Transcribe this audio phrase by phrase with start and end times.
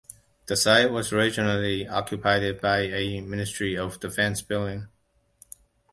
[0.47, 4.87] The site was originally occupied by a Ministry of Defense building.